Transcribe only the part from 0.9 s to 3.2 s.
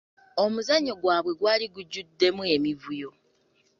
gwabwe gwali gujjuddemu emivuyo.